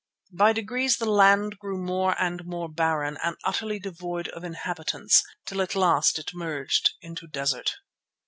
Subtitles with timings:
[0.35, 5.61] By degrees the land grew more and more barren and utterly devoid of inhabitants, till
[5.61, 7.73] at last it merged into desert.